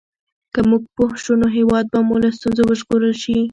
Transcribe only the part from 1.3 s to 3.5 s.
نو هېواد به مو له ستونزو وژغورل شي.